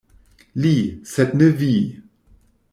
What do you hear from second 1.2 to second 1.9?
ne vi!